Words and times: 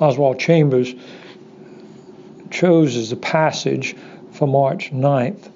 Oswald 0.00 0.38
Chambers 0.38 0.94
chose 2.50 2.96
as 2.96 3.10
the 3.10 3.16
passage 3.16 3.96
for 4.32 4.46
March 4.46 4.90
9th 4.92 5.50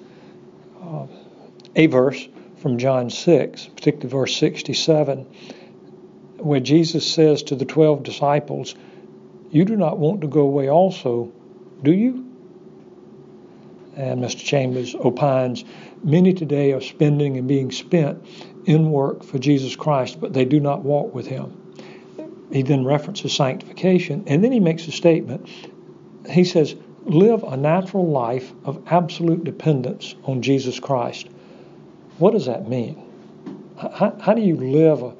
uh, 0.81 1.07
a 1.75 1.87
verse 1.87 2.27
from 2.57 2.77
John 2.77 3.09
6, 3.09 3.67
particularly 3.67 4.09
verse 4.09 4.35
67, 4.37 5.25
where 6.37 6.59
Jesus 6.59 7.11
says 7.11 7.43
to 7.43 7.55
the 7.55 7.65
12 7.65 8.03
disciples, 8.03 8.75
You 9.51 9.65
do 9.65 9.75
not 9.75 9.97
want 9.97 10.21
to 10.21 10.27
go 10.27 10.41
away 10.41 10.69
also, 10.69 11.31
do 11.83 11.93
you? 11.93 12.25
And 13.95 14.21
Mr. 14.21 14.43
Chambers 14.43 14.95
opines, 14.95 15.63
Many 16.03 16.33
today 16.33 16.71
are 16.71 16.81
spending 16.81 17.37
and 17.37 17.47
being 17.47 17.71
spent 17.71 18.25
in 18.65 18.91
work 18.91 19.23
for 19.23 19.37
Jesus 19.37 19.75
Christ, 19.75 20.19
but 20.21 20.33
they 20.33 20.45
do 20.45 20.59
not 20.59 20.83
walk 20.83 21.13
with 21.13 21.27
Him. 21.27 21.68
He 22.51 22.63
then 22.63 22.83
references 22.83 23.33
sanctification, 23.33 24.23
and 24.27 24.43
then 24.43 24.51
he 24.51 24.59
makes 24.59 24.87
a 24.87 24.91
statement. 24.91 25.47
He 26.29 26.43
says, 26.43 26.75
Live 27.05 27.43
a 27.43 27.55
natural 27.55 28.07
life 28.07 28.53
of 28.65 28.83
absolute 28.87 29.43
dependence 29.43 30.15
on 30.25 30.41
Jesus 30.41 30.79
Christ. 30.79 31.27
What 32.17 32.31
does 32.31 32.45
that 32.47 32.67
mean? 32.67 33.01
How, 33.77 34.15
how 34.19 34.33
do 34.33 34.41
you 34.41 34.57
live 34.57 35.01
a, 35.01 35.13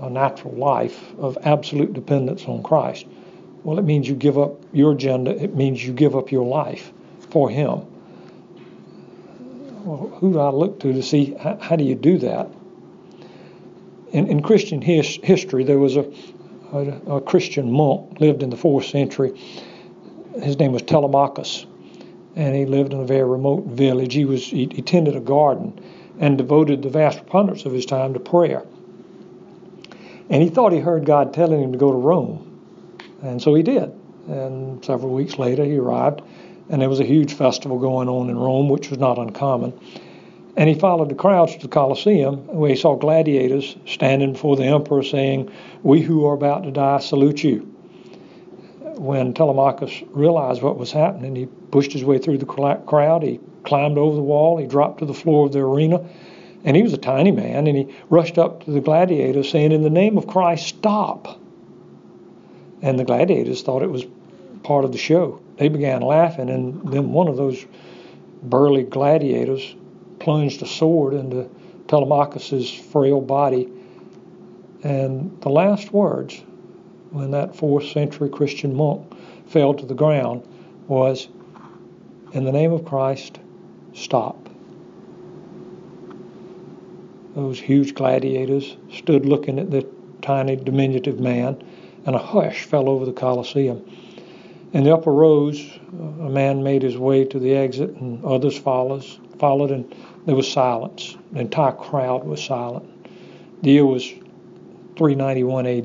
a 0.00 0.10
natural 0.10 0.54
life 0.54 1.00
of 1.18 1.38
absolute 1.42 1.92
dependence 1.92 2.44
on 2.46 2.62
Christ? 2.62 3.06
Well, 3.62 3.78
it 3.78 3.82
means 3.82 4.08
you 4.08 4.16
give 4.16 4.38
up 4.38 4.60
your 4.72 4.92
agenda, 4.92 5.30
it 5.30 5.54
means 5.54 5.84
you 5.84 5.92
give 5.92 6.16
up 6.16 6.32
your 6.32 6.44
life 6.44 6.92
for 7.30 7.48
Him. 7.48 7.82
Well, 9.84 10.08
who 10.18 10.32
do 10.32 10.40
I 10.40 10.50
look 10.50 10.80
to 10.80 10.92
to 10.92 11.02
see 11.02 11.34
how, 11.34 11.56
how 11.58 11.76
do 11.76 11.84
you 11.84 11.94
do 11.94 12.18
that? 12.18 12.48
In, 14.12 14.28
in 14.28 14.42
Christian 14.42 14.80
his, 14.80 15.18
history, 15.22 15.64
there 15.64 15.78
was 15.78 15.96
a, 15.96 16.06
a, 16.72 17.16
a 17.16 17.20
Christian 17.20 17.70
monk 17.70 18.20
lived 18.20 18.42
in 18.42 18.50
the 18.50 18.56
fourth 18.56 18.86
century. 18.86 19.38
His 20.40 20.58
name 20.58 20.72
was 20.72 20.82
Telemachus 20.82 21.66
and 22.34 22.54
he 22.54 22.64
lived 22.64 22.92
in 22.92 23.00
a 23.00 23.04
very 23.04 23.28
remote 23.28 23.64
village. 23.66 24.14
He 24.14 24.24
was 24.24 24.44
he, 24.44 24.68
he 24.72 24.82
tended 24.82 25.16
a 25.16 25.20
garden 25.20 25.78
and 26.18 26.38
devoted 26.38 26.82
the 26.82 26.88
vast 26.88 27.18
preponderance 27.18 27.64
of 27.64 27.72
his 27.72 27.86
time 27.86 28.14
to 28.14 28.20
prayer. 28.20 28.64
And 30.30 30.42
he 30.42 30.48
thought 30.48 30.72
he 30.72 30.78
heard 30.78 31.04
God 31.04 31.34
telling 31.34 31.62
him 31.62 31.72
to 31.72 31.78
go 31.78 31.90
to 31.90 31.98
Rome, 31.98 32.48
and 33.22 33.42
so 33.42 33.54
he 33.54 33.62
did. 33.62 33.92
And 34.28 34.82
several 34.84 35.12
weeks 35.12 35.38
later, 35.38 35.64
he 35.64 35.76
arrived, 35.76 36.22
and 36.70 36.80
there 36.80 36.88
was 36.88 37.00
a 37.00 37.04
huge 37.04 37.34
festival 37.34 37.78
going 37.78 38.08
on 38.08 38.30
in 38.30 38.38
Rome, 38.38 38.68
which 38.68 38.88
was 38.88 38.98
not 38.98 39.18
uncommon. 39.18 39.78
And 40.56 40.68
he 40.68 40.74
followed 40.74 41.08
the 41.08 41.14
crowds 41.14 41.56
to 41.56 41.62
the 41.62 41.68
Colosseum, 41.68 42.46
where 42.46 42.70
he 42.70 42.76
saw 42.76 42.94
gladiators 42.94 43.76
standing 43.86 44.34
before 44.34 44.56
the 44.56 44.64
emperor 44.64 45.02
saying, 45.02 45.50
We 45.82 46.02
who 46.02 46.26
are 46.26 46.34
about 46.34 46.64
to 46.64 46.70
die 46.70 46.98
salute 46.98 47.42
you 47.42 47.72
when 49.02 49.34
Telemachus 49.34 50.02
realized 50.10 50.62
what 50.62 50.78
was 50.78 50.92
happening, 50.92 51.34
he 51.34 51.46
pushed 51.46 51.92
his 51.92 52.04
way 52.04 52.18
through 52.18 52.38
the 52.38 52.46
crowd. 52.46 53.22
He 53.22 53.40
climbed 53.64 53.98
over 53.98 54.14
the 54.14 54.22
wall. 54.22 54.58
He 54.58 54.66
dropped 54.66 55.00
to 55.00 55.06
the 55.06 55.14
floor 55.14 55.46
of 55.46 55.52
the 55.52 55.58
arena. 55.60 56.08
And 56.64 56.76
he 56.76 56.82
was 56.82 56.92
a 56.92 56.98
tiny 56.98 57.32
man, 57.32 57.66
and 57.66 57.76
he 57.76 57.94
rushed 58.08 58.38
up 58.38 58.64
to 58.64 58.70
the 58.70 58.80
gladiators, 58.80 59.50
saying, 59.50 59.72
In 59.72 59.82
the 59.82 59.90
name 59.90 60.16
of 60.16 60.28
Christ, 60.28 60.66
stop. 60.66 61.40
And 62.80 62.98
the 62.98 63.04
gladiators 63.04 63.62
thought 63.62 63.82
it 63.82 63.90
was 63.90 64.04
part 64.62 64.84
of 64.84 64.92
the 64.92 64.98
show. 64.98 65.40
They 65.56 65.68
began 65.68 66.02
laughing, 66.02 66.48
and 66.48 66.92
then 66.92 67.10
one 67.10 67.26
of 67.26 67.36
those 67.36 67.66
burly 68.44 68.84
gladiators 68.84 69.74
plunged 70.22 70.62
a 70.62 70.66
sword 70.66 71.14
into 71.14 71.50
Telemachus's 71.88 72.70
frail 72.70 73.20
body. 73.20 73.68
And 74.84 75.40
the 75.42 75.48
last 75.48 75.92
words 75.92 76.40
when 77.10 77.32
that 77.32 77.56
fourth 77.56 77.88
century 77.88 78.28
Christian 78.28 78.74
monk 78.74 79.02
fell 79.46 79.74
to 79.74 79.84
the 79.84 79.94
ground 79.94 80.46
was, 80.86 81.28
In 82.32 82.44
the 82.44 82.52
name 82.52 82.72
of 82.72 82.84
Christ, 82.84 83.40
stop. 83.94 84.48
Those 87.34 87.58
huge 87.58 87.94
gladiators 87.94 88.76
stood 88.92 89.26
looking 89.26 89.58
at 89.58 89.70
the 89.70 89.86
tiny, 90.20 90.54
diminutive 90.54 91.18
man, 91.18 91.62
and 92.06 92.14
a 92.14 92.18
hush 92.18 92.64
fell 92.64 92.88
over 92.88 93.04
the 93.04 93.12
Colosseum. 93.12 93.84
In 94.72 94.84
the 94.84 94.94
upper 94.94 95.12
rows, 95.12 95.60
a 95.92 96.30
man 96.30 96.62
made 96.62 96.82
his 96.82 96.96
way 96.96 97.24
to 97.24 97.38
the 97.38 97.54
exit, 97.54 97.90
and 97.90 98.24
others 98.24 98.56
follows, 98.56 99.18
followed, 99.42 99.72
and 99.72 99.92
there 100.24 100.36
was 100.36 100.48
silence. 100.48 101.16
The 101.32 101.40
entire 101.40 101.72
crowd 101.72 102.22
was 102.22 102.40
silent. 102.40 102.88
The 103.64 103.70
year 103.72 103.84
was 103.84 104.08
391 104.96 105.66
AD. 105.66 105.84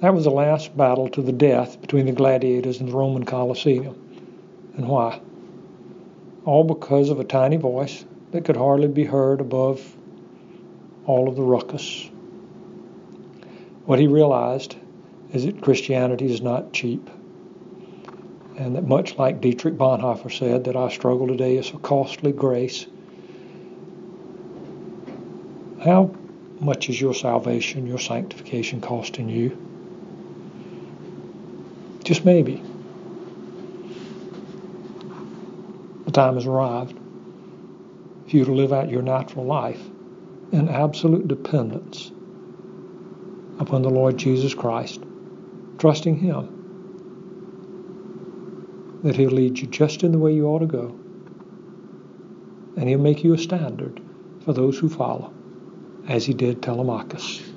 That 0.00 0.14
was 0.14 0.24
the 0.24 0.30
last 0.30 0.74
battle 0.74 1.10
to 1.10 1.20
the 1.20 1.32
death 1.32 1.78
between 1.82 2.06
the 2.06 2.12
gladiators 2.12 2.80
and 2.80 2.88
the 2.88 2.94
Roman 2.94 3.26
Colosseum. 3.26 3.94
And 4.78 4.88
why? 4.88 5.20
All 6.46 6.64
because 6.64 7.10
of 7.10 7.20
a 7.20 7.24
tiny 7.24 7.58
voice 7.58 8.02
that 8.30 8.46
could 8.46 8.56
hardly 8.56 8.88
be 8.88 9.04
heard 9.04 9.42
above 9.42 9.94
all 11.04 11.28
of 11.28 11.36
the 11.36 11.42
ruckus. 11.42 12.08
What 13.84 13.98
he 13.98 14.06
realized 14.06 14.74
is 15.34 15.44
that 15.44 15.60
Christianity 15.60 16.32
is 16.32 16.40
not 16.40 16.72
cheap. 16.72 17.10
And 18.62 18.76
that 18.76 18.86
much 18.86 19.18
like 19.18 19.40
Dietrich 19.40 19.74
Bonhoeffer 19.74 20.30
said, 20.30 20.62
that 20.64 20.76
our 20.76 20.88
struggle 20.88 21.26
today 21.26 21.56
is 21.56 21.70
a 21.70 21.78
costly 21.78 22.30
grace. 22.30 22.86
How 25.82 26.14
much 26.60 26.88
is 26.88 27.00
your 27.00 27.12
salvation, 27.12 27.88
your 27.88 27.98
sanctification 27.98 28.80
costing 28.80 29.28
you? 29.28 29.58
Just 32.04 32.24
maybe. 32.24 32.62
The 36.04 36.12
time 36.12 36.34
has 36.34 36.46
arrived 36.46 36.96
for 38.28 38.36
you 38.36 38.44
to 38.44 38.52
live 38.52 38.72
out 38.72 38.88
your 38.88 39.02
natural 39.02 39.44
life 39.44 39.82
in 40.52 40.68
absolute 40.68 41.26
dependence 41.26 42.12
upon 43.58 43.82
the 43.82 43.90
Lord 43.90 44.18
Jesus 44.18 44.54
Christ, 44.54 45.02
trusting 45.78 46.18
Him 46.18 46.61
that 49.02 49.16
He'll 49.16 49.30
lead 49.30 49.58
you 49.58 49.66
just 49.68 50.02
in 50.02 50.12
the 50.12 50.18
way 50.18 50.32
you 50.32 50.46
ought 50.46 50.60
to 50.60 50.66
go, 50.66 50.96
and 52.76 52.88
He'll 52.88 52.98
make 52.98 53.24
you 53.24 53.34
a 53.34 53.38
standard 53.38 54.00
for 54.44 54.52
those 54.52 54.78
who 54.78 54.88
follow, 54.88 55.32
as 56.08 56.24
He 56.24 56.34
did 56.34 56.62
Telemachus. 56.62 57.51